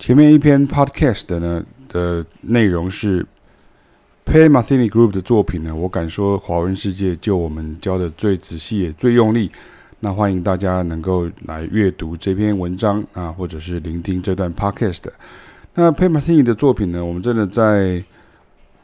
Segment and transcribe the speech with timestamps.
[0.00, 3.22] 前面一篇 podcast 的呢的内容是
[4.24, 9.52] Pat Metheny Group 的作品呢，我敢说华文世界就我们教的最仔细也最用力。
[9.98, 15.02] 那欢迎大家能够来阅读这篇文章啊，或者是聆听这段 podcast。
[15.74, 18.02] 那 Pat Metheny 的作品呢，我们真的在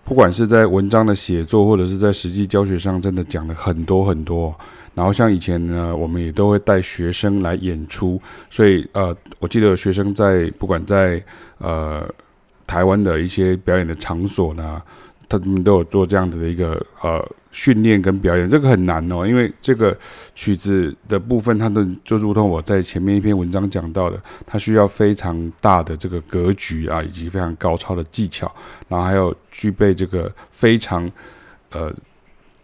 [0.05, 4.55] 不管是在文章的写作，或者是在实际教学上，真的讲了很多很多。
[4.97, 8.19] 然后像以前呢，我们也都会带学生来演出，
[8.49, 11.23] 所以呃，我记得学生在不管在
[11.59, 12.09] 呃
[12.67, 14.81] 台湾的一些表演的场所呢，
[15.29, 17.23] 他们都有做这样子的一个呃
[17.53, 19.95] 训练跟表演，这个很难哦，因为这个
[20.35, 28.51] 曲子的部分，它的就如同我在前面一篇文章讲到的，它需要非常大的这个格局啊，以及非常高超的技巧，
[28.89, 31.13] 然后还有具备这个非常
[31.71, 31.93] 呃。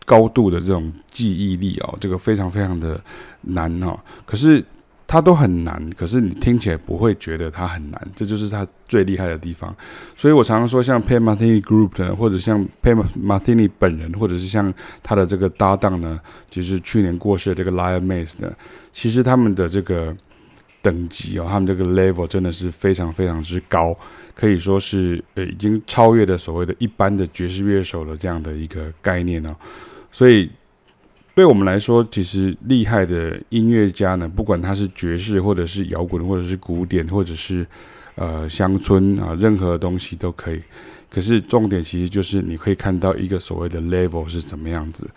[0.05, 3.01] 高度的这种记忆力哦，这个非常非常的
[3.43, 3.99] 难哦。
[4.25, 4.65] 可是
[5.07, 9.75] 它都很难，可是你听起来不会觉得它很难，这就是它最厉害的地方。
[10.17, 16.19] 所以我常常说，像 Pat Martini Group 呢，或者像 Pat Martini 本人，或者是像他的这个搭档呢，
[16.51, 18.51] 就是去年过世的这个 Lion Mays 呢，
[18.93, 20.17] 其实他们的这个
[20.81, 23.97] 等级哦，他们这个 level 真的是非常非常之高。
[24.35, 29.55] 可以说是呃，已经超越了所谓的一般的爵士乐手的这样的一个概念哦。
[30.13, 30.51] 所以，
[31.35, 37.67] 对我们来说，其实厉害的音乐家呢，不管他是爵士，或者是摇滚，或者是古典，或者是
[38.17, 40.63] 呃乡村啊，任何东西都可以。
[41.09, 45.09] 可是重点其实就是你可以看到一个所谓的 level 是怎么样子。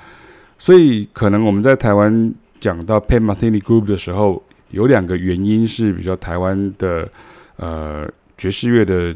[0.58, 7.10] 所以，可能我们在台湾讲到 Pat Metheny Group 的时候，有两个原因是比较台湾的
[7.58, 9.14] 呃爵士乐的。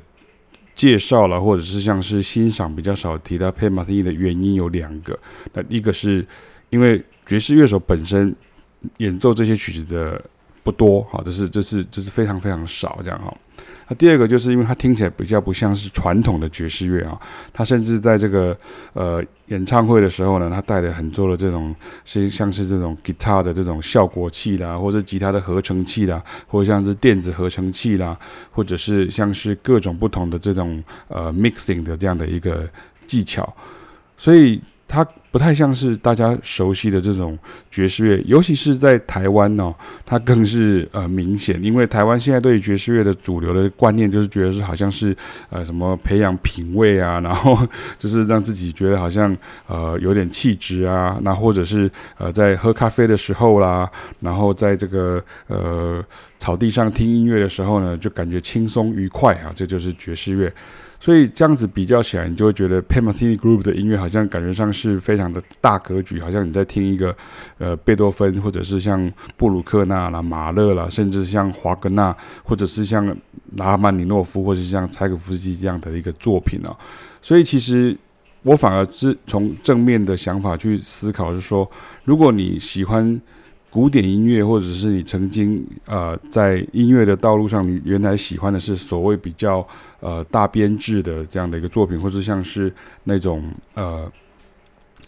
[0.80, 5.20] 介绍了，或者是像是欣赏比较少提到 Pat Metheny 的原因有两个。
[5.52, 6.26] 那一个是
[6.70, 8.34] 因为爵士乐手本身
[9.00, 10.24] 演奏这些曲子的
[10.64, 13.38] 不多，好，这是这是这是非常非常少这样哈。
[13.90, 17.20] 那第二个就是因为它听起来比较不像是传统的爵士乐啊，
[17.52, 18.56] 他甚至在这个
[18.94, 21.76] 呃演唱会的时候呢，他带了很多的这种
[22.06, 28.18] 是像是这种 guitar 的这种效果器啦，或者吉他的合成器啦，或者像是电子合成器啦，
[28.52, 32.70] 或者是像是各种不同的这种呃 mixing 的这样的一个
[33.08, 33.52] 技巧，
[34.18, 34.62] 所以。
[34.92, 37.38] 他不太像是大家熟悉的这种
[37.70, 39.74] 爵士乐，尤其是在台湾哦，
[40.06, 45.16] 它更是呃明显，因为台湾现在对于爵士乐的主流的观念就是觉得是好像是
[45.50, 47.58] 呃什么培养品味啊，然后
[48.00, 49.36] 就是让自己觉得好像
[49.68, 53.90] 呃有点气质啊，那或者是呃在喝咖啡的时候啦，
[54.20, 56.04] 然后在这个呃
[56.40, 60.52] 草地上听音乐的时候呢，就感觉轻松愉快啊，这就是爵士乐。
[61.02, 67.16] 所以这样子比较起来，你就会觉得 Pat Metheny Group 的音乐好像感觉上是非常的大格局，好像你在听一个
[67.58, 73.16] 呃贝多芬，或者是像布鲁克纳啦、马勒啦，甚至像华格纳，或者是像
[73.56, 76.76] 拉曼尼诺夫，或者是像柴可夫斯基这样的一个作品哦。
[77.22, 77.98] 所以其实
[78.44, 81.70] 我反而是从正面的想法去思考，是说
[82.04, 83.22] 如果你喜欢
[83.70, 89.66] 古典音乐，或者是你曾经呃在音乐的道路上，你原来喜欢的是所谓比较。
[90.00, 92.74] 呃，大编制的这样的一个作品，或者像是
[93.04, 93.44] 那种
[93.74, 94.12] 呃，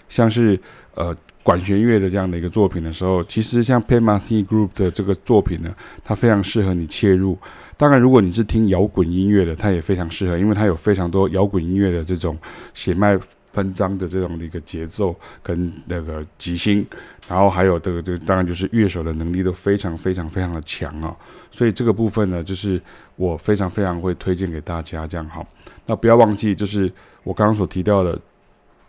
[0.10, 0.60] 像是
[0.96, 7.38] 呃管弦乐的这样的一个作品的时候，其实像 Pat Metheny Group 的这个作品呢，它非常适合你切入。
[7.78, 12.38] 当然，如果你是听摇滚音乐的，它也非常适合，因为它有非常多摇滚音乐的这种
[12.76, 13.20] 血脉
[13.54, 16.86] 喷张的这种的一个节奏跟那个即兴，
[17.28, 21.16] 然后还有这个这个，当然就是乐手的能力都非常非常非常的强啊、哦。
[21.50, 22.80] 所以这个部分呢，就是
[23.16, 25.46] 我非常非常会推荐给大家，这样好。
[25.86, 26.92] 那不要忘记，就是
[27.24, 28.18] 我刚刚所提到的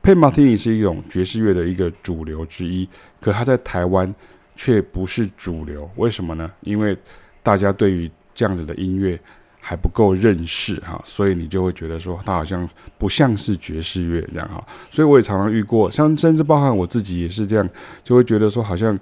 [0.03, 2.89] ，Pat Metheny 是一种爵士乐的一个主流之一，
[3.21, 4.15] 可它在台湾
[4.57, 5.91] 却不是主流。
[5.97, 6.51] 为什么呢？
[6.61, 6.97] 因为
[7.43, 9.19] 大家对于这样子的音乐
[9.61, 14.65] 还不够认识哈，所以你就会觉得说，它好像不像是爵士乐这样哈。
[14.91, 17.69] 所以我也常常遇过，像甚至包含我自己也是这样，
[18.03, 18.99] 就会觉得说好像。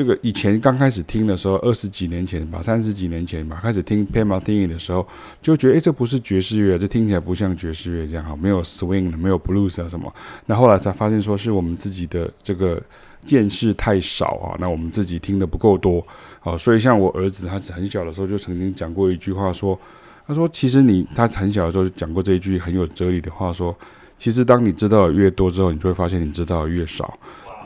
[0.00, 5.06] 这个以前刚开始听的时候，二十几年前吧，三十几年前吧，开始听 Pat Metheny 的时候，
[5.42, 10.10] 就觉得诶，这不是爵士乐，这听起来不像爵士乐这样哈，没有 swing，没有 blues 啊什么。
[10.46, 12.82] 那后来才发现说是我们自己的这个
[13.26, 16.02] 见识太少啊，那我们自己听的不够多
[16.42, 16.56] 啊。
[16.56, 19.78] 所以像我儿子，他很小的时候就曾经讲过一句话说，
[20.26, 23.76] 他说其实你他很小的时候就讲过这一句很有哲理的话说，
[24.16, 27.18] 其实当你知道的越多之后，你就会发现你知道的越少。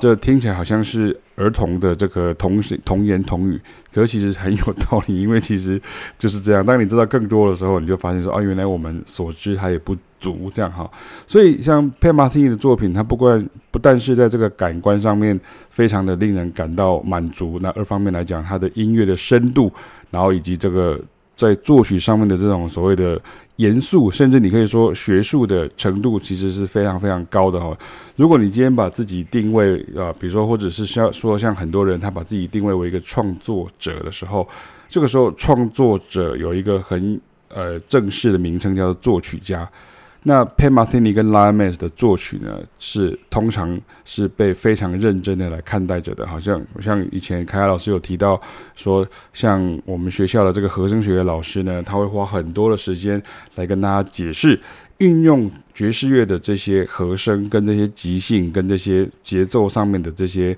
[0.04, 3.58] 这听起来好像是儿童的这个童童言童语，
[3.90, 5.80] 可是其实很有道理，因为其实
[6.18, 6.62] 就是这样。
[6.62, 10.86] 当你知道更多的时候，你就发现说，啊，原来我们所知还也不足，这样哈。
[11.26, 15.40] 所以像 Pat Metheny 的作品，它不管不但是在这个感官上面
[15.70, 19.72] 非常的令人感到满足，那二方面来讲，它的音乐的深度，
[20.10, 21.00] 然后以及这个
[21.34, 23.18] 在作曲上面的这种所谓的
[23.56, 27.76] 严肃，甚至你可以说学术的程度，其实是非常非常高的哈。
[28.16, 34.48] 如果你今天把自己定位啊，比如说或者是像说像很多人他把自己定位为一个创作者的时候，
[34.88, 39.68] 这个时候创作者有一个很呃正式的名称叫做作曲家。
[40.26, 46.26] 那 Pat Metheny 跟 l i o n m a s 的作曲呢，是通常是被非常认真的来看待着的。
[46.26, 48.40] 好像像以前凯凯老师有提到
[48.74, 53.22] 说，像我们学校的这个和声学的老师呢，他会花很多的时间
[53.56, 54.58] 来跟大家解释，
[54.96, 60.56] 运用爵士乐的这些和声跟这些即兴跟这些节奏上面的这些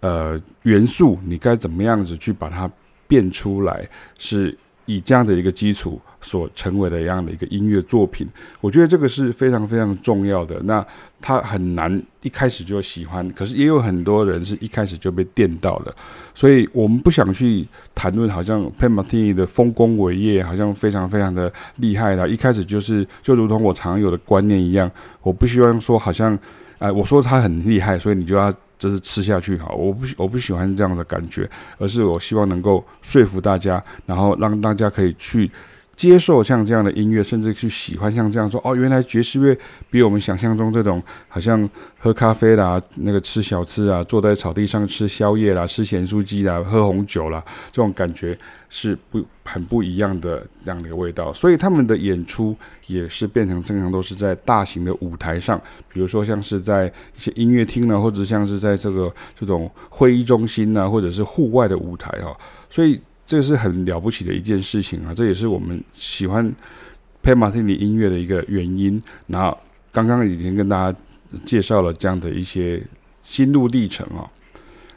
[0.00, 2.70] 呃元素，你该怎么样子去把它
[3.08, 4.54] 变出来，是
[4.84, 5.98] 以这样的一个基础。
[6.26, 8.26] 所成为的一样的一个音乐作品，
[8.60, 10.60] 我觉得这个是非常非常重要的。
[10.64, 10.84] 那
[11.20, 15.94] 他很难一开始就喜欢，可是也有很多人是一开始就被电到了。
[16.34, 17.64] 所以我们不想去
[17.94, 22.28] 谈论，好像 Pat Metheny 的丰功伟业，好像非常非常的厉害的。
[22.28, 24.90] 一开始就是就如同我常有的观念一样，
[25.22, 26.36] 我不希望说好像，
[26.78, 29.72] 哎、我说他很厉害，所以你就要就是吃下去哈。
[29.72, 35.48] 我不我不喜欢这样的感觉，而是我希望能够说服大家，然后让大家可以去。
[35.96, 39.58] 接受像这样的音乐，甚至去喜欢像这样说哦，原来爵士乐
[39.90, 48.38] 比我们想象中这种好像喝咖啡啦、那个吃小吃啊、坐在草地上吃宵夜啦、吃咸酥鸡啦、喝红酒啦，这种感觉
[48.68, 51.32] 是不很不一样的这样的一个味道。
[51.32, 52.54] 所以他们的演出
[52.88, 55.58] 也是变成经常都是在大型的舞台上，
[55.90, 62.36] 比如说像是在一些音乐厅呢，或者像是在这个这种会议中心呢，或者是户外的舞台哈。
[62.68, 63.00] 所以。
[63.26, 65.12] 这个是很了不起的一件事情啊！
[65.12, 66.46] 这也是我们喜欢
[67.22, 69.02] Pat Metheny 音乐的一个原因。
[69.26, 69.58] 然后
[69.90, 70.98] 刚刚已经跟大家
[71.44, 72.80] 介绍了这样的一些
[73.24, 74.30] 心路历程啊。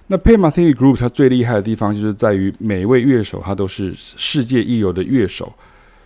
[0.08, 5.52] 那 Pat Metheny Group 它最厉害的地方，就是在于每一位乐手他都是世界一流的乐手，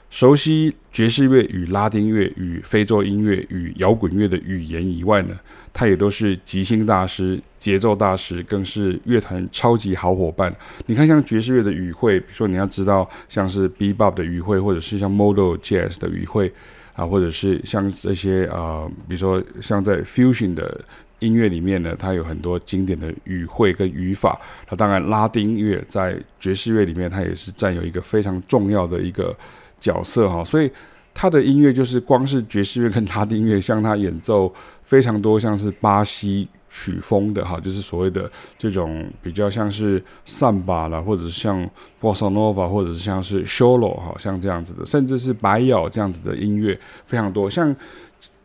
[0.10, 5.38] 熟悉爵士乐与拉丁乐与非洲音乐与摇滚乐的语言以外呢，
[5.74, 10.54] 他也都是即兴大师、节奏大师，更是乐团超级好伙伴。
[10.86, 16.52] 你看，像爵士乐的语汇，比如说你要知道，像是 Bebop 的语汇，或者是像 Modal Jazz 的语汇
[16.94, 20.84] 啊，或者是像这些啊，比如说像在 Fusion 的
[21.20, 24.38] 音乐里面呢，它有很多经典的语汇跟语法。
[24.70, 29.34] 那当然，拉丁乐在爵士乐里面，它也是占有一个非常重要的一个
[29.80, 30.44] 角色哈。
[30.44, 30.70] 所以，
[31.14, 34.54] 他的音乐就是光是爵士乐跟拉丁乐，像他演奏。
[34.86, 36.46] 非常多像是巴西
[36.76, 47.48] 曲风的哈，就是所谓的这种比较像是桑巴啦，或者是像波萨诺瓦，或者是像是 solo 哈，像这样子的，甚至是白咬这样子的音乐非常多。
[47.48, 47.74] 像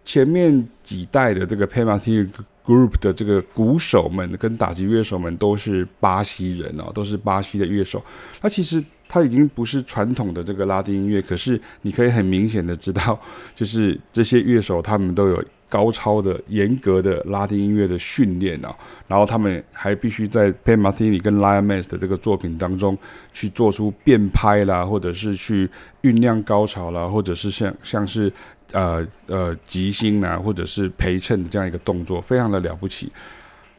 [0.04, 2.28] 前面几代的这个 Pat Metheny
[2.66, 8.04] Group 的这个鼓手们跟打击乐手们都是巴西人哦，都是巴西的乐手。
[8.42, 13.18] 那其实他已经不是传统的这个拉丁音乐，可是你可以很明显的知道，
[13.54, 15.42] 就是这些乐手他们都有。
[15.68, 18.74] 高超的、严格的拉丁音乐的训练啊，
[19.06, 22.96] 然后他们还必须在 Pan Martini 跟 Lion m a s 的这个作品当中
[23.32, 25.68] 去做出变拍啦，或者是去
[26.02, 28.32] 酝酿高潮啦，或者是像像是
[28.72, 33.12] 呃呃即兴啦，或者是陪衬的这样一个动作，非常的了不起。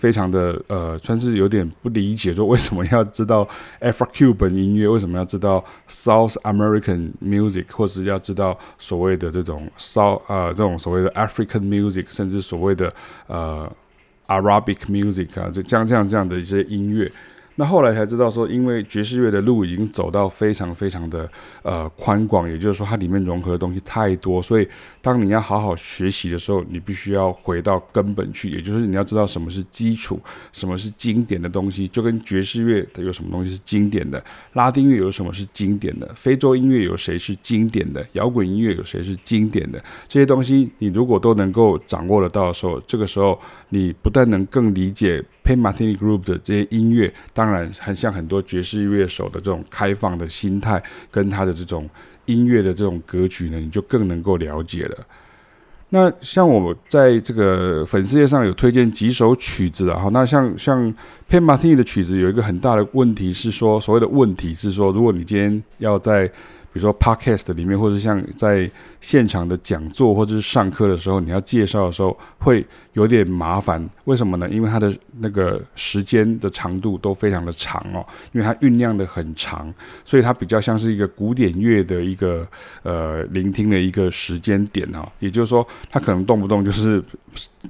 [0.00, 3.46] 非常的呃，算是有点不理解，说为什么要知道
[3.82, 12.90] African 音乐，为什么要知道 South American music，或是要知道所谓的这种 South 呃这种所谓的 African music，甚至所谓的
[13.26, 13.70] 呃
[14.26, 17.12] Arabic music 啊，这这样这样这样的一些音乐。
[17.60, 21.30] 那后来才知道说，因为爵士乐的路已经走到非常非常的
[21.62, 24.66] 呃宽广，也就是说它里面融合的东西太多，所以
[25.02, 30.18] 当你要好好学习的时候，你必须要回到根本去，也就是你要知道什么是基础，
[30.52, 34.24] 什么是经典的东西，就跟爵士乐它有什么东西是经典的，
[34.54, 43.38] 拉丁乐有什么是经典的，非洲音乐有谁是经典的，摇滚音乐有谁是经典的，这些东西你如果都能够掌握得到的时候，这个时候
[43.68, 45.22] 你不但能更理解。
[45.42, 50.80] Pay Martini Group 的这些音乐，当当然很像很多爵士乐手的这种开放的心态，
[51.10, 51.90] 跟他的这种
[52.26, 54.96] 音乐的这种格局呢，你就更能够了解了。
[55.88, 60.94] 那像我在这个粉丝页上有推荐几首曲子啊，哈，那像像
[61.28, 73.88] Pat Metheny 的曲子有一个很大的问题是说，所谓的问题是说，如果你今天要在比如说 podcast 里面，或者像在现场的讲座或者是上课的时候，你要介绍的时候会有点麻烦。
[74.04, 74.48] 为什么呢？
[74.50, 79.72] 因为它的那个时间的长度都非常的长哦，因为它酝酿的很长，
[80.04, 82.46] 所以它比较像是一个古典乐的一个
[82.82, 85.10] 呃聆听的一个时间点哈。
[85.18, 87.02] 也就是说，它可能动不动就是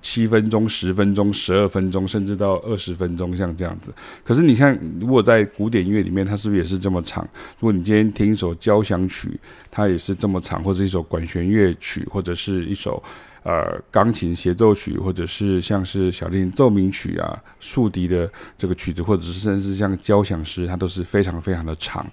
[0.03, 3.93] 七分钟、十分钟、十二分钟，甚至到二十分钟，像这样子。
[4.25, 7.23] 可是你看，如果在古典乐里面，它是不是也是这么长？
[7.61, 9.39] 如果你今天听一首交响曲，
[9.71, 13.03] 它也是这么长，或者一首管弦乐曲，或者是一首
[13.43, 22.07] 呃钢琴协奏曲，或者是像是小提琴奏鸣曲啊、竖笛的这个曲子，或者是甚至像交响诗，它都是非常非常的长。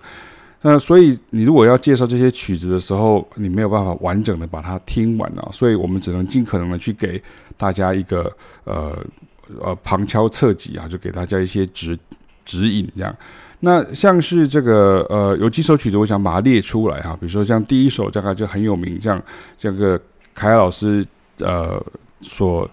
[0.61, 7.21] 那所以你如果要介绍这些曲子的时候，你没有办法完整的把它听完啊，所以我们只能尽可能的去给
[7.55, 8.97] 大家一个呃
[9.61, 11.97] 呃旁敲侧击啊，就给大家一些指
[12.43, 13.15] 指引这样。
[13.59, 19.21] 那像是这个呃有几首曲子，我想把它列出来哈，比如说像第一首大概就很有名，像
[19.57, 19.99] 这个
[20.33, 21.05] 凯老师
[21.39, 21.83] 呃
[22.21, 22.69] 所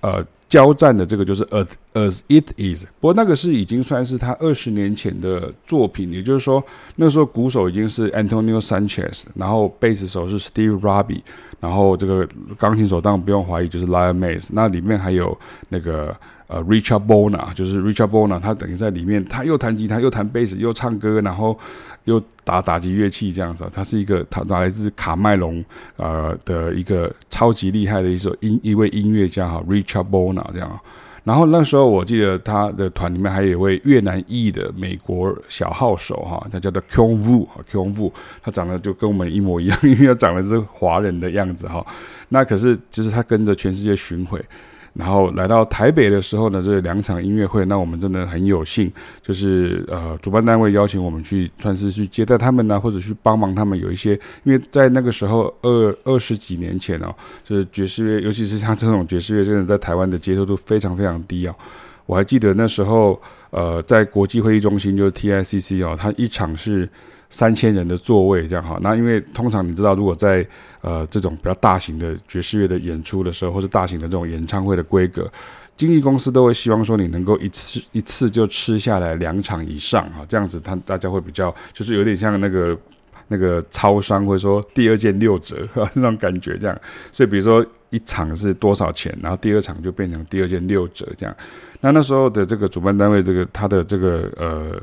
[0.00, 0.24] 呃。
[0.46, 6.62] 交战的这个就是 As As It Is，不过那个是已经算是他二十年前的作品，也就是说
[6.94, 11.22] 那时候鼓手已经是 Antonio Sanchez，然后贝斯手是 Steve Robbie，
[11.58, 15.36] 然后这个钢琴手当然不用怀疑就是 Lion Mays，那里面还有
[15.70, 16.14] 那个。
[16.46, 21.58] 呃，Richard Bona 就是 Richard Bona，他等于在里面，他又弹吉他，又弹贝斯，又唱歌，然后
[22.04, 23.66] 又打打击乐器这样子。
[23.72, 25.64] 他是一个他来自卡麦隆
[25.96, 30.78] 呃的一个超级厉害的一首音一位音乐家哈，Richard Bona 这样。
[31.24, 41.84] 然后那时候我记得他的团里面还有一位越南裔的美国小号手哈，他叫做 Kyung Vu，Kyung Vu，他长得就跟我们一模一样， 因为他长得是华人的样子哈。
[42.28, 44.38] 那可是就是他跟着全世界巡回。
[44.94, 48.90] 然后来到台北的时候呢，这两场音乐会，那我们真的很有幸，
[49.22, 61.54] 就是呃，主办单位邀请我们去，算是去接待他们呢，或者去帮忙他们有一些，因为在那个时候二二十几年前哦，就是爵士乐，尤其是像这种爵士乐，真的在台湾的接受度非常非常低哦。
[62.06, 63.20] 我还记得那时候，
[63.50, 66.88] 呃，在国际会议中心就是 TICC 哦，它一场是。
[67.30, 70.46] 三千人的座位这样哈，那因为通常你知道，如果在
[70.82, 75.28] 呃这种比较大型的爵士乐的演出的时候，或者大型的这种演唱会的规格，
[75.76, 82.78] 经纪公司都会希望说你能够一次一次就吃下来两场以上哈，这样子他大家会比较就是有点像那个
[83.26, 91.34] 那个超商会说第二件六折哈 那种感觉这样，所以比如说一场是多少钱，然后第二场就变成第二件六折这样。
[91.80, 94.80] 那那时候的这个主办单位这个他的这个呃。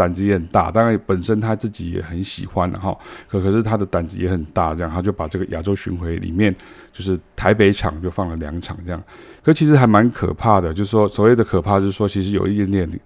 [0.00, 2.96] 胆子也很大，当然本身他自己也很喜欢哈，
[3.28, 6.54] 可可是他的胆子也很大，这样他就把这个亚洲巡回里面，
[6.90, 9.02] 就是台北场就放了两场这样，
[9.44, 13.00] 可其实还蛮可怕的，就是说所谓的可怕，就是说其实有一点点，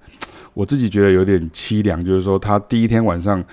[0.52, 3.44] 我自己觉得有点凄凉，就是说他第一天晚上。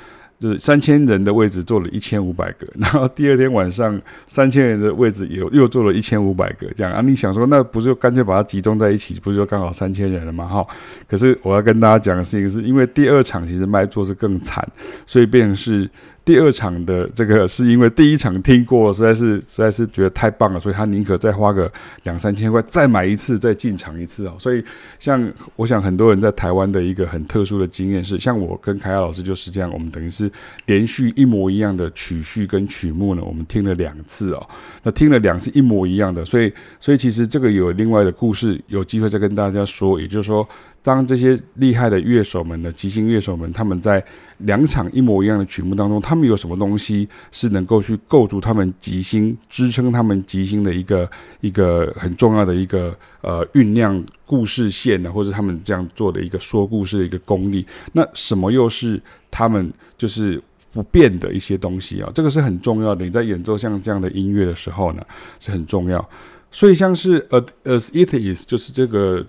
[0.41, 6.99] 就是三千人的位置坐了一千五百个， 然后第二天晚上三千人的位置又又坐了一千五百个，这样啊？
[7.01, 10.47] 你想说那不就干脆把它集中在一起，不就刚好三千人了吗？
[10.47, 10.65] 哈！
[11.07, 14.67] 可是我要跟大家讲的事情是，因为第二场其实卖座是更惨，
[15.05, 15.87] 所以变成是。
[16.23, 21.71] 第二场的这个是因为第一场听过，实在是实在是觉得太棒了，所以他宁可再花个
[22.03, 24.35] 两三千块再买一次，再进场一次哦。
[24.37, 24.63] 所以
[24.99, 30.31] 像我想很多人在台湾的一个很特殊的经验是，像我跟凯亚老师就是这样，我们等于是
[30.67, 34.47] 连续一模一样的曲序跟曲目呢，我们听了两次哦。
[34.83, 40.47] 那听了两次一模一样的，所以所以其实这个有另外的故事，有机会再跟大家说，也就是说。
[40.83, 44.03] 当这些厉害的乐手们的即兴乐手们，他们在
[44.39, 51.07] 两场一模一样的曲目当中，他们有什么东西是能够去构筑他们即兴、支撑他们即兴的一个
[51.41, 55.11] 一个很重要的一个呃酝酿故事线呢？
[55.11, 57.63] 或者他们这样做的一个说故事的一个功力？
[57.93, 60.41] 那什么又是他们就是
[60.73, 62.11] 不变的一些东西啊？
[62.15, 63.05] 这个是很重要的。
[63.05, 65.05] 你在演奏像这样的音乐的时候呢，
[65.39, 66.09] 是很重要。
[66.49, 67.21] 所以像是
[67.63, 69.23] As It Is，就是这个。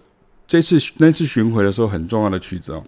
[0.47, 2.85] 这次那次巡回的时候很重要的曲子哦，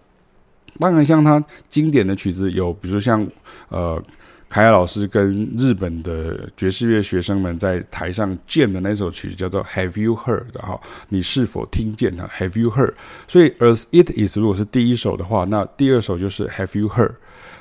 [0.79, 3.27] 当然像他经典的曲子有，比如说像
[3.69, 4.03] 呃
[4.49, 12.95] 凯亚老师跟日本的爵士乐学生们在台上见的那首曲子叫做 Have You Heard 哈，你是否听见它 Have You Heard？
[13.27, 17.15] 所以 As It Is 如果是第一首的话，那第二首就是 Have You Heard？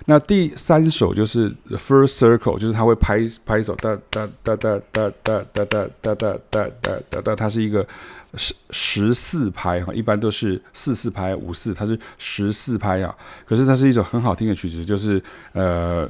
[0.06, 7.88] 那第三首就是 The First Circle，就是他会拍拍手哒哒哒哒哒哒哒哒哒哒哒哒哒哒，它是一个。
[8.36, 13.16] 十十四拍哈，一般都是四四拍五四，它是十四拍啊。
[13.46, 16.10] 可是它是一首很好听的曲子，就是呃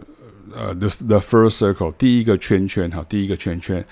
[0.56, 3.86] 呃 The The First Circle 第一个圈圈哈，第一个圈圈。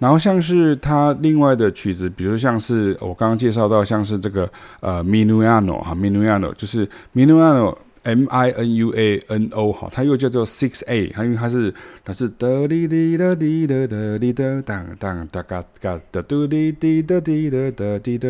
[0.00, 7.72] 然后像是它另外的曲子，比如像是我刚刚介绍到，像是这个呃 Minuano 哈 Minuano 就是 Minuano
[8.06, 18.28] M I N U A N O 哈，它又叫做 Six A，它因为它是它是哒滴滴哒滴哒哒滴哒当当哒嘎嘎哒嘟滴滴哒滴哒哒滴哒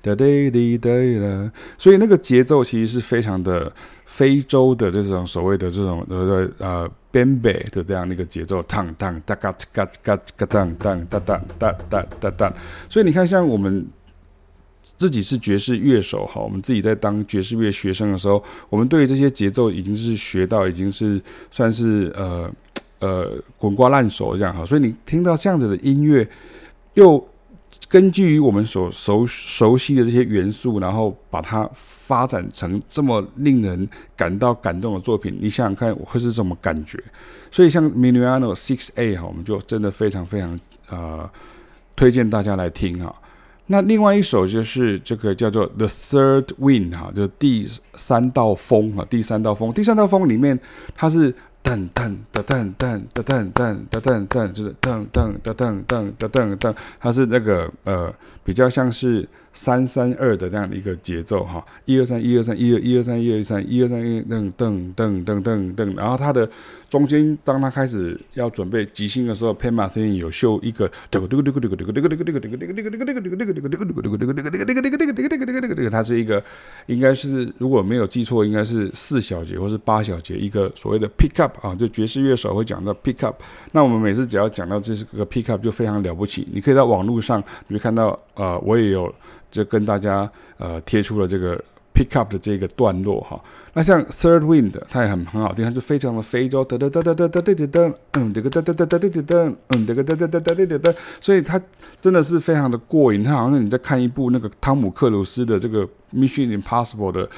[0.00, 3.70] 哒滴滴哒啦，所以那个节奏其实是非常的
[4.06, 12.54] 非洲的这种所谓的这种呃呃 Bembe 的这样的一个节奏，当当哒嘎嘎嘎嘎当当哒哒哒哒哒哒，
[12.88, 13.86] 所以你看像我们。
[14.98, 21.20] 自己是爵士乐手哈，我们自己在当爵士乐学生的时候，我们对于这些节奏已经是学到，已经是
[21.50, 22.50] 算是呃
[23.00, 24.64] 呃滚瓜烂熟这样哈。
[24.64, 26.28] 所以你听到这样子的音乐，
[26.94, 27.28] 又
[27.88, 37.02] 根据于我们所熟熟悉的这些元素，然后把它发展成这么令人感到感动的作品，你想想看会是什么感觉？
[37.50, 40.58] 所以像 Minuano Six A 哈，我们就真的非常非常
[40.88, 41.28] 呃
[41.96, 43.14] 推荐大家来听哈。
[43.66, 50.58] 那另外一首就是这个叫做《The Third Wind》哈，就是第三道风哈，第三道风，第三道风里面
[50.94, 58.12] 它是噔噔噔噔噔噔噔噔噔噔，就是噔噔噔噔噔噔噔噔，它是那个呃
[58.44, 66.48] 比较像是三三二的这样的一个节奏哈，一二三一二三一二一二三一二三一二三一噔噔噔噔噔噔，然后它的。
[66.92, 70.86] 中间，当他开始要准备即兴的时候，Pat Metheny 有秀一个，
[75.90, 76.44] 它是一个，
[76.84, 83.36] 应该是如果没有记错，应该是四小节或是八小节一个所谓的 pick up 啊，就爵士乐手会讲到 pick up。
[83.70, 89.12] 那我们每次只要讲到这是个 pick up 就非常了不起，你可以在网络上你会看到，呃，我也有
[89.50, 91.56] 就跟大家呃贴出了这个
[91.94, 93.42] pick up 的这个段落哈。
[93.74, 101.60] 那像 Third Wind，它也很很好听，它就非常的非洲，哒哒哒哒哒哒哒哒哒，嗯，这个哒哒哒哒哒哒哒，嗯，这个哒哒哒哒哒哒哒，所以它
[102.00, 105.88] 真的是非常的过瘾，它好像你在看一部那个汤姆克鲁斯的这个。
[106.14, 107.28] Mission Impossible 的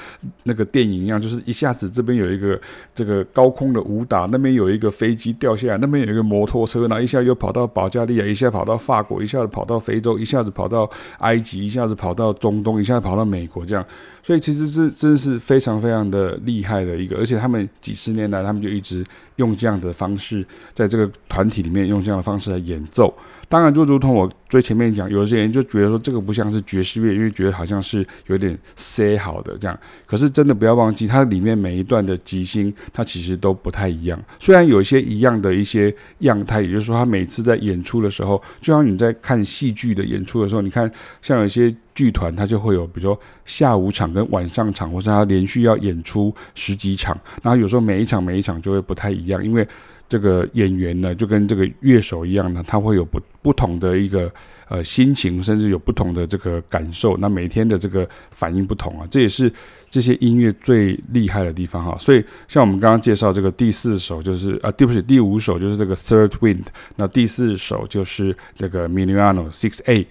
[0.43, 2.59] 那个电影一样，就是一下子这边有一个
[2.93, 10.89] 这个高空的武打，那边有一个飞机掉下来，那边有一个摩托车，然后一下又跑到保加利亚，一下跑到法国，一下子跑到非洲，一下子跑到
[11.19, 13.85] 埃及，一下子跑到中东，一下子跑到美国，这样，
[14.21, 19.03] 所以其实是真的是非常非常的厉害的一个，而且他们几十年来，他们就一直
[19.37, 23.13] 用这样的方式，在这个团体里面用这样的方式来演奏。
[23.47, 29.79] 当然，就如同我最前面讲，有些人就觉得说这个不像是爵士乐，因为觉得好像是有点塞好的这样。
[30.05, 34.19] 可是真的不要忘记，它里面每一段的即兴，它其实都不太一样。
[34.39, 49.67] 虽然有一些一样的一些样态，也就是说，他每次在演出的时候，就像你在看戏剧的演出的时候，你看像有些剧团，它就会有，比如说下午场跟晚上场，或者它连续要演出十几场，然后有时候每一场每一场就会不太一样，因为。
[50.07, 54.31] 这个演员呢，就跟这个乐手一样呢，他会有不不同的一个
[54.69, 57.17] 呃心情，甚至有不同的这个感受。
[57.17, 59.51] 那每天的这个反应不同啊，这也是
[59.89, 61.97] 这些音乐最厉害的地方哈。
[61.99, 66.65] 所以像我们刚刚介绍这个第四首，就是啊，对不起，第五首就是这个 Third Wind。
[66.97, 70.05] 那第四首就是这个 Minuano Six A。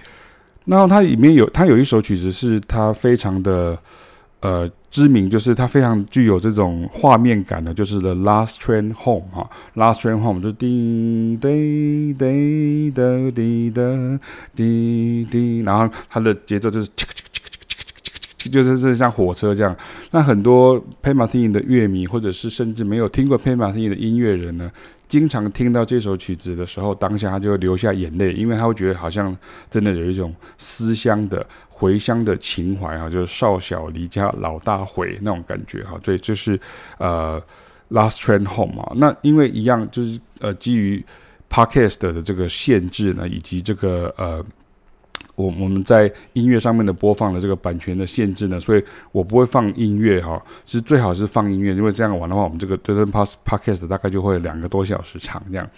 [0.64, 3.78] 然后它里面有，它有一首曲子是它非常的。
[4.40, 14.20] 呃，知名就是它非常具有这种画面感的，就是 The Last Train Home 哈，Last Train Home 就叮叮叮的滴的
[14.54, 16.90] 滴滴，然后它的节奏就是
[18.52, 19.74] 就是是像火车这样。
[20.10, 24.70] 那很多 Pat Metheny 的乐迷，或者是甚至没有听过 Pat Metheny 的音乐人呢，
[25.14, 29.36] 经常听到这首曲子的时候，当下他就会流下眼泪，因为他会觉得好像
[29.70, 31.46] 真的有一种思乡的。
[31.76, 36.58] 回乡的情怀哈，就是少小离家老大回那种感觉哈，所以这是
[36.98, 37.42] 呃
[37.90, 38.92] ，Last Train Home 啊。
[38.94, 41.04] 那因为一样就是呃，基于
[41.50, 44.42] Podcast 的这个限制呢，以及这个呃，
[45.34, 50.42] 我我们在音乐上面的播放的这个版权的限制呢，所以我不会放音乐哈。
[50.64, 55.68] 是最好是放音乐，因为这样玩的话，我们这个对对 Podcast 大概就会两个多小时长这样。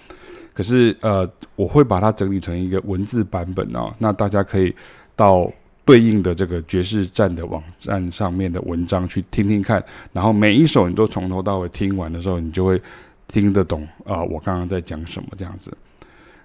[0.53, 4.75] 可是呃，我会把它整理成一个文字版本哦，那大家可以
[5.15, 5.51] 到。
[5.87, 9.81] 对应的这个爵士站的网站上面的文章去听听看，
[10.13, 12.83] 然后每一首你都从头到尾听完的时候，你就会
[13.29, 15.73] 听得懂啊，我刚刚在讲什么这样子。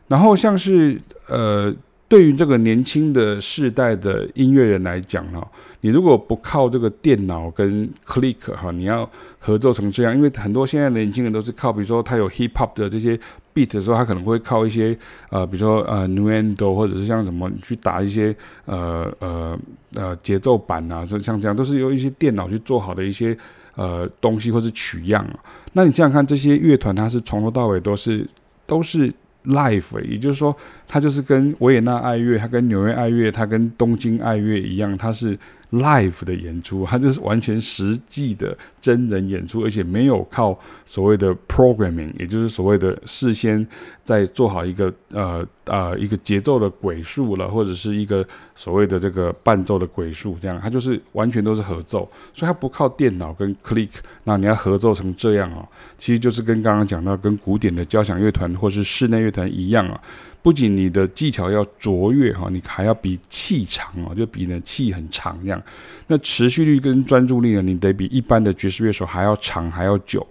[0.08, 1.74] 然后像是呃，
[2.12, 5.48] 对于这个年轻的世代的音乐人来讲哈，
[5.80, 13.18] 你如果不靠这个电脑跟 click 哈，你要合奏成这样，因为很多现在的年轻人都是靠，比如说他有 hip hop 的这些。
[13.54, 14.98] beat 的时候，他可能会靠一些
[15.30, 19.60] 呃，比如说呃，nuendo，或者是像什么去打一些呃呃
[19.96, 23.38] 呃节奏板啊，就像这样，都是由一些电脑去做好的一些
[23.76, 25.26] 呃东西或是取样。
[25.74, 28.26] 那你想想看，这些乐团它是从头到尾都是
[28.66, 30.56] 都是 l i f e 也就是说，
[30.88, 35.38] 它就是跟维也纳爱乐，它跟纽约爱乐，它跟东京爱乐一样，它是
[35.72, 43.66] live 的演出，它就是完全实际的真人演出，而且没有靠所谓的 programming，也就是所谓的事先
[44.04, 52.00] 在做好一个呃呃一个节奏的轨数了，或者是一个所谓的这个伴奏的轨数，这样它就是完全都是合奏，
[52.34, 53.90] 所以它不靠电脑跟 click，
[54.26, 55.66] 那你要合奏成这样啊，
[55.98, 60.02] 其实就是跟刚刚讲到跟古典的交响乐团或是室内乐团一样啊。
[60.42, 65.62] 不仅你的技巧要卓越哈，你还要比气长哦，就比呢气很长这样。
[66.08, 70.26] 那持续力跟专注力呢，你得比一般的爵士乐手还要长还要久，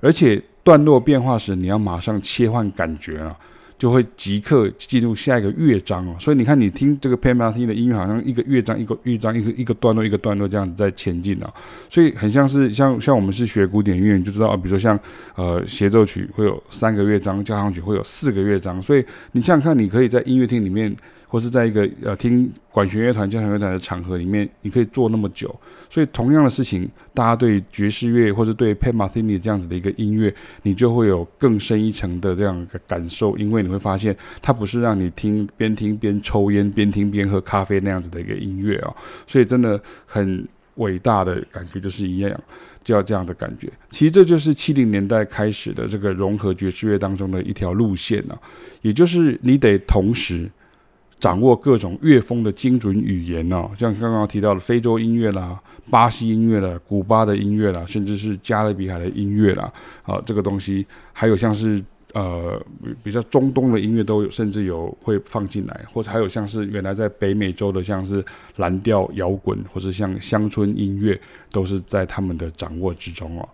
[0.00, 3.36] 而且段落变化时，你要马上切换感觉啊。
[3.80, 7.64] 就会即刻进入下一个乐章哦，所以你看，你听这个 P.M.T.
[7.64, 11.50] 的音乐，好像一个乐章一个乐章，一个一个段落一个段落这样子在前进啊，
[11.88, 15.00] 所以很像是像像我们是学古典音乐，你就知道啊，比如说像
[15.34, 20.94] 呃协奏曲会有三个乐章，交响曲会有四个乐章，所以你想想看，你可以在音乐厅里面。
[21.30, 25.54] 或是在一个呃听管弦乐团、交响乐团的场合里面，你可以坐那么久。
[25.88, 38.94] 所以同样的事情，大家对爵士乐或者对 Pat Metheny 这样子的一个音乐，你就会有更深一层的这样一个感受，因为你会发现，它不是让你听边听边抽烟、边听边喝咖啡那样子的一个音乐啊。
[39.26, 42.40] 所以真的很伟大的感觉，就是一样，
[42.84, 43.68] 就要这样的感觉。
[43.90, 48.38] 其实这就是七零年代开始的这个融合爵士乐当中的一条路线啊，
[48.82, 50.48] 也就是你得同时。
[51.20, 59.70] 掌握各种乐风的精准语言哦，像刚刚提到的非洲音乐啦、巴西音乐啦、古巴的音乐啦，甚至是加勒比海的音乐啦，
[60.02, 61.82] 啊，这个东西还有像是
[62.14, 62.60] 呃
[63.02, 68.24] 比较中东的音乐都有，甚至有会放进来，或者还有像是原来在北美洲的，像是
[68.56, 71.20] 蓝调摇滚，或者像乡村音乐，
[71.52, 73.46] 都是在他们的掌握之中哦。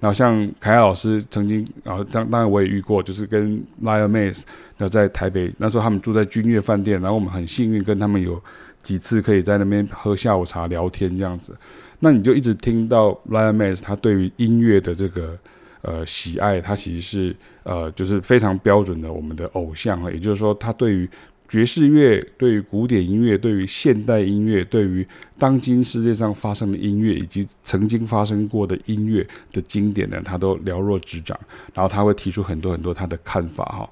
[0.00, 4.42] 然后像凯亚老师曾经，然后当当然我也遇过，就是跟 Lyle Mays，
[4.76, 8.40] 那在台北那时候他们住在君悦饭店，然后我们很幸运跟他们有
[8.82, 11.56] 几次可以在那边喝下午茶聊天这样子，
[11.98, 15.38] 那你就一直听到 Lyle Mays 他对于音乐的这个
[15.82, 21.08] 呃喜爱，他其实是呃就是非常标准的我们的偶像啊，也就是说他对于。
[21.48, 25.06] 爵士乐对于古典音乐，对于现代音乐，对于
[25.38, 31.38] 当今世界上发生的音乐，以及曾经发生过的音乐的经典呢，他都了若指掌。
[31.72, 33.88] 然后他会提出很多很多他的看法哈。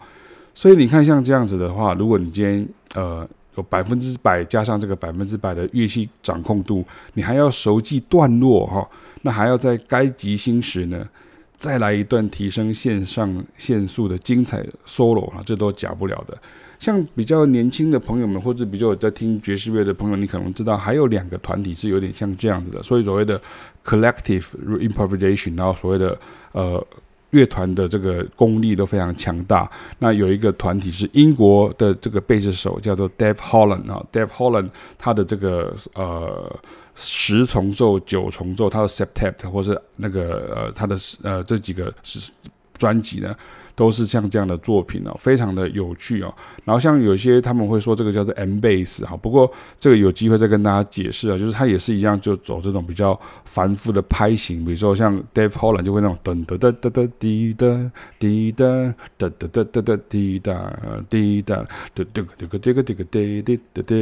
[0.55, 8.87] 所以你看，像这样子的话，如果你今天呃有百分之百加上这个百分之百的乐器掌控度，你还要熟记段落哈，
[9.23, 11.09] 那还要在该即兴时呢，
[11.57, 16.37] 再来一段提升线上限速的精彩 solo 啊，这都假不了的。
[16.79, 23.41] 像比较年轻的朋友们，或者比较有在听爵士乐的朋友，你可能知道还有两个团体是有点像这样子的，所以所谓的
[23.85, 24.45] collective
[24.81, 26.19] improvisation，然后所谓的
[26.53, 26.87] 呃
[27.31, 29.71] 乐团的这个功力都非常强大。
[29.99, 36.61] 那有一个团体是英国的这个贝斯手叫做 Dave Holland 啊，Dave Holland 他的这个呃
[36.95, 42.31] 十重奏、九重奏，他的 septet 或是那个呃他的呃这几个是
[42.79, 43.35] 专辑呢。
[43.77, 46.35] 都是像这样的作品哦，非常的有趣哦。
[46.65, 61.57] 然后像有些他们会说这个叫做 M base 哈，不过这个有机会再跟大家解释啊，就是它也是一样，就走这种比较繁复的拍型，比如说像 Dave Holland 就会那种噔噔噔噔噔滴哒滴哒哒哒哒哒哒滴哒滴哒
[61.95, 63.93] 哒哒哒个哒个哒个滴滴哒哒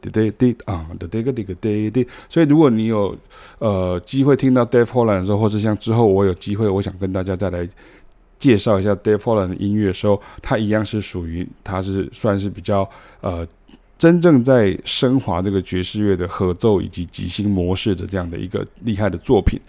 [0.00, 2.10] 哒哒哒啊哒哒个哒个哒哒。
[2.30, 3.14] 所以如果你有
[3.58, 7.68] 呃机会听到 Dave Holland 的时候，或是像之后我有机会，我想跟大家再来。
[8.38, 12.88] 介绍一下 Dave Holland 的音乐的时候，他一样是属于，他是算是比较
[13.20, 13.46] 呃，
[13.98, 19.60] 真正在升华这个爵士乐的合奏以及即兴模式的这样的一个厉害的作品。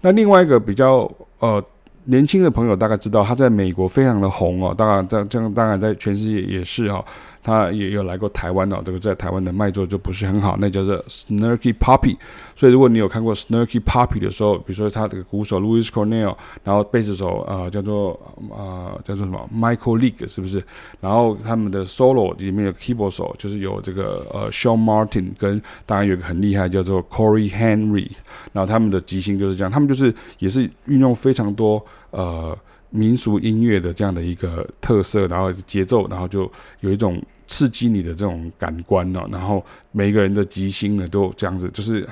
[0.00, 1.64] 那另外一个比较呃
[2.04, 7.04] 年轻的朋友大概知道，他在美国非常的红哦，当然在这样当然在全世界也是哦。
[7.42, 12.16] 他也有来过台湾哦，这个在台湾的卖座就不是很好，那叫做 Snarky Puppy。
[12.54, 18.12] 所以如果你有看过 Snarky Puppy 的时候，比如说他这个鼓手 Louis Cornell，然后贝斯手啊、呃、叫做
[18.50, 20.62] 啊、呃、叫做什么 Michael Leake 是不是？
[21.00, 28.08] 然后他们的 solo 里面有 keyboard 手，就是有这个呃 Sean Martin 跟当然有个很厉害叫做 Corey Henry，
[28.52, 32.56] 然后他们的即兴就是这样，他们就是也是运用非常多呃。
[32.92, 36.50] 民俗音乐的这样的一个特色，然后节奏，然后就
[36.80, 39.26] 有一种刺激你的这种感官呢。
[39.32, 42.06] 然后每个人的即兴呢，都这样子，就是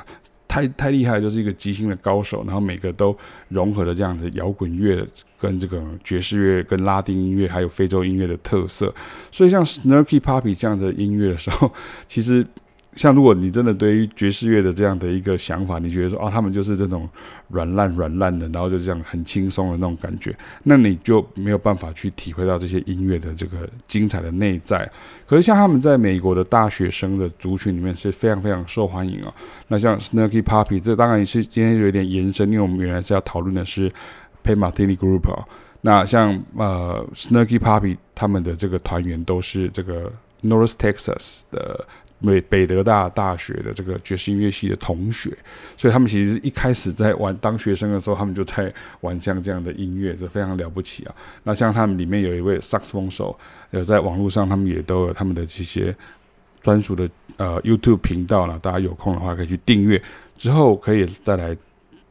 [0.48, 2.42] 太太厉害，就是一个即兴的高手。
[2.44, 3.16] 然后每个都
[3.48, 5.06] 融合了这样子摇滚乐
[5.38, 8.92] 跟这个爵士乐、跟拉丁音乐还有非洲音乐的特色。
[9.30, 11.70] 所以像 Snarky Puppy 这样的音乐的时候，
[12.08, 12.44] 其实
[12.96, 17.08] 像如果你真的对于爵士乐的这样的一个想法，你觉得说啊，他们就是这种
[17.48, 24.90] 软烂软烂的，然后就这样很轻松的那种感觉，那你就没有办法去体会到这些音乐的这个精彩的内在。
[25.24, 29.32] 可是像他们在美国的大学生的族群里面是非常非常受欢迎啊。
[29.68, 33.88] 那像 Snarky Puppy，这当然也是今天有点延伸，因为我们原来是要讨论的是
[34.42, 35.46] Pat Metheny Group 啊。
[35.82, 41.86] 那像呃 Snarky Puppy 他们的这个团员都是这个 North Texas 的。
[42.20, 45.36] 美北德大大学的这个爵士音乐系的同学，
[45.76, 51.14] 所以他们其实一开始在玩当学生的时候，他们就在玩像这样的音乐，这非常了不起啊。
[51.42, 53.36] 那像他们里面有一位萨克斯风手，
[53.70, 55.96] 有在网络上，他们也都有他们的这些
[56.62, 60.00] 专属的呃 YouTube 频道了，大家有空的话可以去订阅，
[60.36, 61.56] 之后可以再来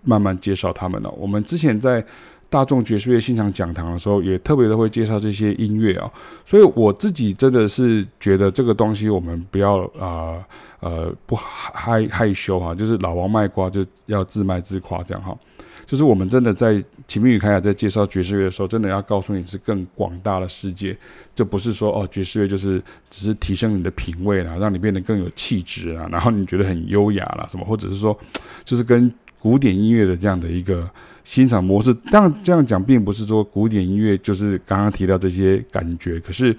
[0.04, 1.10] 慢慢介绍他们了。
[1.12, 2.04] 我们之前在。
[2.50, 6.12] 大众爵士乐欣赏讲堂的时候，也特别的会介绍这些音乐啊，
[6.46, 10.44] 所以我自己真的是觉得这个东西我们不要啊
[10.80, 15.38] 呃，不害害羞哈，就是老王卖瓜就要自卖自夸这样哈，
[15.86, 20.98] 就是我们真的在秦明宇开雅在介绍爵士乐的时候，真的要告诉你是更广大的世界，
[21.36, 28.18] 就不是说哦爵士乐就是只是提升你的品味啦，让你变得更有气质啊，然后你觉得很优雅啦什么，或者是说
[28.64, 30.89] 就是跟古典音乐的这样的一个。
[31.25, 36.19] 欣赏模式，但这样讲，并不是说古典音乐就是刚刚提到这些感觉。
[36.21, 36.56] 可是，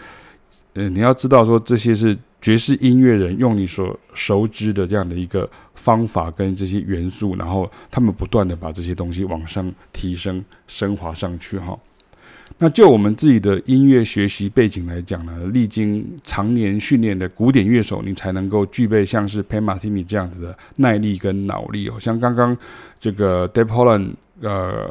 [0.75, 11.59] 呃，你要知道说，这些是爵士音乐人用你所熟知的这样的一个方法跟这些元素，然后他们不断的把这些东西往上提升、升华上去。
[11.59, 11.77] 哈，
[12.61, 21.95] 那就我们自己的音乐学习背景来讲呢，历经常年训练的古典乐手，你才能够具备像是 pan martini 这样子的耐力跟脑力哦。
[21.99, 22.57] 像刚刚
[23.01, 24.13] 这个 Dave Holland。
[24.43, 24.91] 呃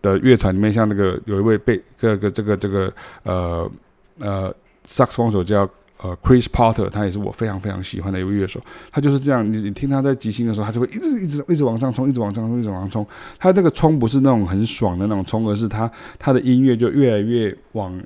[0.00, 2.90] 的乐团里面，像那个有一位被这个这个这个
[3.24, 3.70] 呃
[4.18, 5.68] 呃萨克斯风手叫
[6.02, 8.60] 呃 Chris Potter，他也是我非常非常喜欢的一位乐手。
[8.90, 13.06] 他就是这样，你你听他在即兴的时候，他就会一直一直一直往上冲，一直往上冲，一直往上冲。
[13.38, 17.98] 他那个冲不是那种很爽的那种冲，而是他他的音乐就越来越往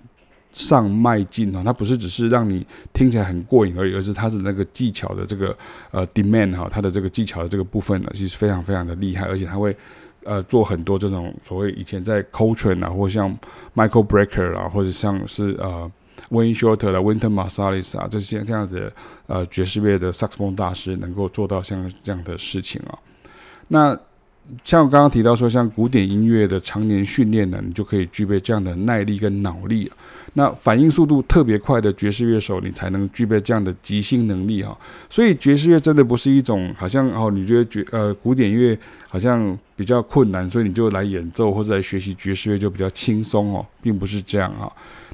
[0.53, 1.63] 上迈进啊。
[1.65, 5.57] 他不是只是让你听起来很过瘾而已，而是他是那个技巧的这个
[5.91, 9.77] 呃 demand 哈，他的这个技巧的这个部分呢，其实非常非常的厉害，而且他会。
[10.23, 13.35] 呃，做很多这种所谓以前在 Coltrane 啊，或像
[13.75, 15.91] Michael Brecker 啊，或者像是呃
[16.29, 18.93] Wayne Shorter 的 Winter Marsalis 啊，这些这样子
[19.27, 22.99] 呃爵士乐的萨克斯风大师，能够做到像这样的事情啊。
[23.69, 23.99] 那
[24.65, 29.91] 像我刚刚提到说，像古典音乐的常年训练呢，你就可以具备这样的耐力跟脑力。
[30.35, 34.77] 那反应速度特别快的爵士乐手，你才能具备这样的即兴能力哈。
[35.09, 38.79] 所以爵士乐真的不是一种好像哦，你觉得爵呃古典乐
[39.09, 44.71] 好像比较困难，所以你就来演奏或者来学习爵士乐就比较轻松哦，并不是这样啊。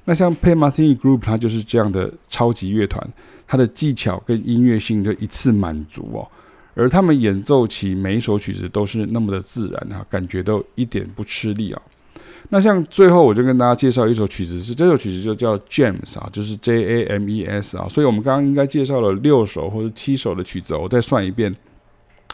[0.07, 3.07] 那像 Pat Metheny Group，它就是这样的超级乐团，
[3.47, 6.27] 它的技巧跟音乐性就一次满足哦，
[6.75, 11.83] 而他们演奏起每一首曲子都是那么的自然哈，感觉都一点不吃力啊。
[12.49, 17.89] 那像最后我就跟大家介绍一首曲子，是这首曲子就叫 James 啊，就是 J A M E S 啊。
[17.89, 21.53] 所以我们刚刚应该介绍了六首或者七首的曲子，我再算一遍。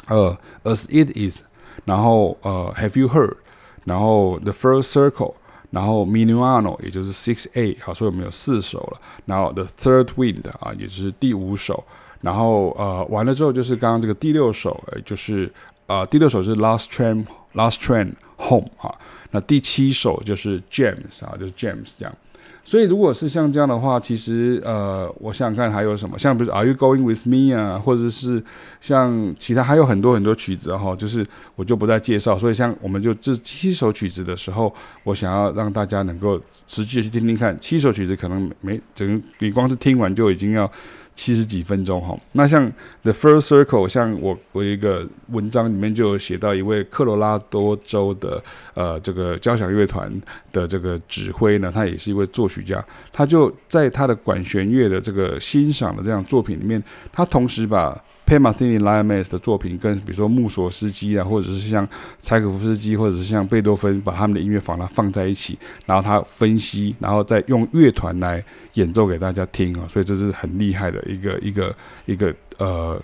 [0.09, 1.43] 呃，As It Is，
[1.85, 3.37] 然后呃，Have You Heard，
[3.85, 5.35] 然后 The First Circle，
[5.73, 9.01] 然后 Minuano，也就是 Six A，好，所以我们有四首了。
[9.25, 11.83] 然后 The Third Wind 啊，也就是第五首。
[12.21, 15.53] 然后呃，完了之后就是刚刚这个第六首，呃，就是
[15.87, 18.95] 呃，第六首是 Last Train Last Train Home 啊。
[19.33, 22.15] 那第七首就是 James 啊，就是 James 这样，
[22.65, 28.43] 所以如果是像这样的话，其实呃，我想想看还有什么，像比如 Are You Going With Me 啊，或者是
[28.81, 32.39] 像其他还有很多很多曲子哈，就是我就不再介绍。
[32.39, 34.73] 所以像我们就这七首曲子的时候，
[35.05, 40.71] 我想要让大家能够实际去听听看，七首曲子可能没整个你光是听完就已经要。
[41.15, 42.71] 七十几分钟哈，那像
[43.03, 48.43] The First Circle，像我我一个文章里面就有写到一位科罗拉多州的
[48.75, 50.11] 呃这个交响乐团
[50.53, 61.87] 的这个指挥呢，他也是一位作曲家，他就在他的管弦乐的这个欣赏的这样作品里面，他同时把 Pat Metheny Lion Mays 的作品跟比如说穆索斯基啊，或者是像
[62.19, 68.43] 柴可夫斯基，或者是像贝多芬，把他们的音乐放它放在一起，然后他分析，然后再用乐团来
[68.75, 72.99] 演奏给大家听啊，所以这是很厉害的一个一个一个呃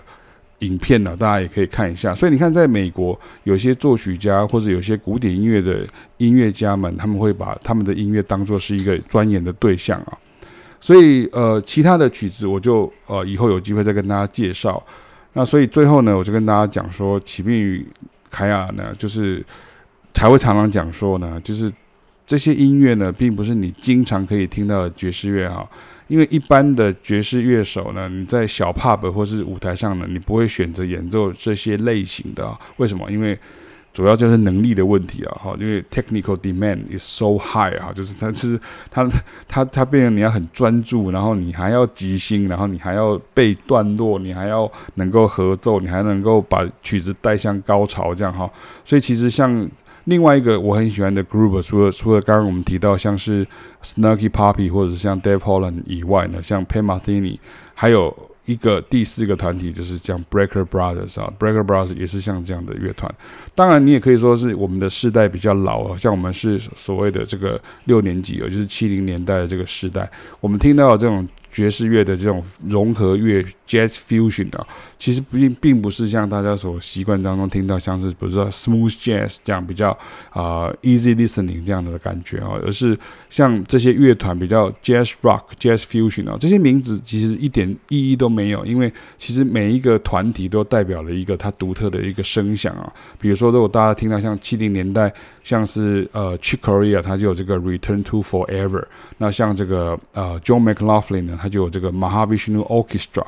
[0.59, 2.15] 影片呢，大家也可以看一下。
[2.15, 5.85] 所以你看，在美国有些作曲家或者有些古典音乐的
[6.17, 10.17] 音乐家们，他们会把他们的音乐当作是一个钻研的对象啊。
[10.81, 14.83] 所以呃，其他的曲子我就呃以后有机会再跟大家介绍。
[15.33, 17.87] 那所以最后呢，我就跟大家讲说，启明与
[18.29, 19.45] 凯雅呢，就是
[20.13, 21.71] 才会常常讲说呢，就是
[22.25, 25.67] 这些音乐呢，并不是你经常可以听到的爵士乐哈，
[26.07, 32.55] 因为一般的爵士乐手呢，你在小 pub 或是舞台上呢，你不会选择演奏这些类型的。
[32.77, 33.09] 为什么？
[33.11, 33.37] 因为
[33.91, 39.09] 主要就是能力的问题啊，哈，因为 technical demand is so high 啊，就是它其实它
[39.47, 48.49] 它它变成你要很专注，然后你还要即兴，然后你还要背段落，你还要能够合奏，你还能够把曲子带向高潮，这样哈。
[48.85, 49.67] 所以其实像
[50.05, 53.45] 另外一个我很喜欢的 group，除了除了刚刚我们提到像是
[53.83, 57.37] Snarky Puppy 或者是像 Dave Holland 以外呢，像 Pat Metheny
[57.73, 58.28] 还有。
[58.49, 63.13] 一个第四个团体就是像 Breaker Brothers 啊，Breaker Brothers 也是像这样的乐团。
[63.53, 70.09] 当然，你也可以说是我们的世代比较老啊，像我们是所谓的这个六年级，也就是七零年代的这个时代，
[70.39, 71.27] 我们听到这种。
[71.51, 74.65] 爵士乐的这种融合乐 Jazz Fusion 啊，
[74.97, 79.97] 其实并并不是像大家所习惯当中听到像是比如说 Smooth Jazz 这样比较
[80.31, 82.97] 啊、Easy Listening 这样的感觉啊，而是
[83.29, 92.91] 像这些乐团比较 Jazz Rock Jazz Fusion 啊，这些名字其实一点意义都没有，因为其实每一个团体都代表了一个它独特的一个声响啊。
[93.19, 95.11] 比如说，如果大家听到像七零年代，
[95.43, 98.83] 像是呃 Chick Corea，它就有这个 Return to Forever，
[99.17, 103.25] 那像这个呃 John McLaughlin 呢，它就有这个 Mahavishnu Orchestra，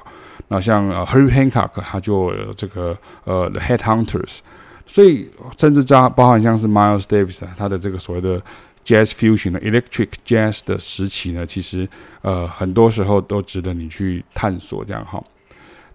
[0.48, 4.40] 那像 h e r r y Hancock，他就有这个呃 The Headhunters，
[4.86, 8.42] 所以甚至加包含像是 Miles Davis，他的这个所谓的
[8.86, 11.88] Jazz Fusion 的 Electric Jazz 的时期呢，其实
[12.22, 15.24] 呃很多时候都值得你去探索这样哈。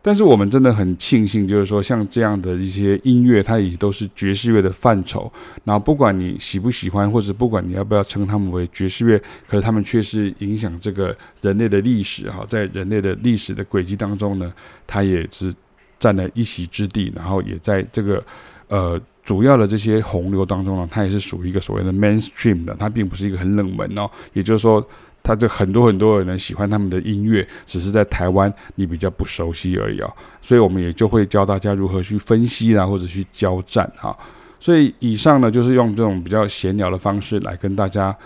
[0.02, 5.30] 但是我们真的很庆幸，就是说像这样的一些音乐，它也都是爵士乐的范畴。
[5.64, 14.52] 然后不管你喜不喜欢，或者不管你要不要称他们为爵士乐，可是他们却是影响这个人类的历史哈，在人类的历史的轨迹当中呢，
[14.86, 15.52] 它也是
[15.98, 17.12] 占了一席之地。
[17.16, 18.24] 然后也在这个
[18.68, 24.08] 呃主要的这些洪流当中呢，它也是属于一个所谓的 mainstream 的，它并不是一个很冷门哦。
[24.32, 24.86] 也就是说。
[25.26, 30.08] 他这很多很多人喜欢他们的音乐，只是在台湾你比较不熟悉而已、哦，
[30.40, 34.16] 所以我们也就会教大家如何去分析啊，或者去交战哈。
[34.60, 38.16] 所以以上呢就是用这种比较闲聊的方式来跟大家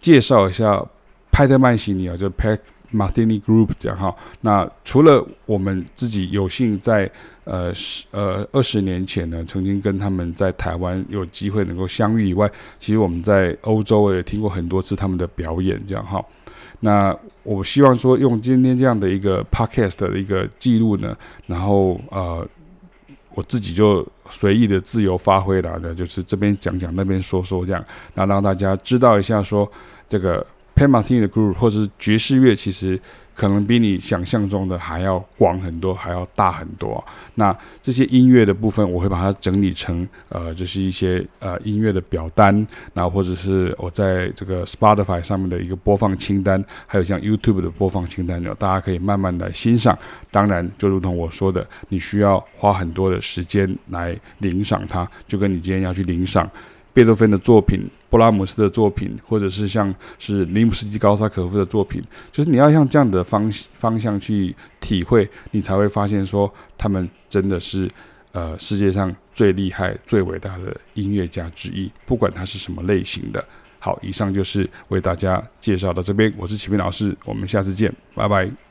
[0.00, 0.80] 介绍一下
[1.32, 2.58] 派特曼西尼啊，就 Pat
[2.92, 4.14] Metheny Group 这样哈。
[4.40, 7.10] 那除了我们自己有幸在
[7.42, 16.24] 呃十呃二十年前呢，曾经跟他们在台湾有机会能够相遇以外，其实我们在欧洲也听过很多次他们的表演这样哈。
[16.80, 22.46] 那我希望说，用今天这样的一个 podcast 的一个记录呢，然后呃，
[23.34, 27.84] 我自己就随意的自由发挥了的，就是这边讲讲，那边说说这样，
[28.14, 29.70] 那让大家知道一下说
[30.08, 33.00] 这个 Pan Martin 的 group 或者是爵士乐，其实。
[33.36, 37.04] 可能比你想象中的还要广很多，还要大很多。
[37.34, 49.96] 那这些音乐的部分，我会把它整理成呃，就是一些呃音乐的表单，然后或者是我在这个 Spotify 上面的一个播放清单，还有像 YouTube 的播放清单，大家可以慢慢来欣赏。
[50.30, 56.50] 当然，就如同我说的，你需要花很多的时间来领赏它，就跟你今天要去领赏。
[56.96, 67.86] 贝多芬的作品、布拉姆斯的作品，或者是像是尼姆斯基高萨可夫的作品，就是你要像这样的方方向去体会，你才会发现说他们真的是
[68.32, 73.44] 呃世界上最厉害、最伟大的音乐家之一，不管他是什么类型的。
[73.78, 78.65] 好，以上就是为大家介绍到这边，我是启明老师，我们下次见，拜拜。